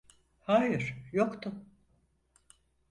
Hayır 0.39 0.97
yoktu. 1.13 1.53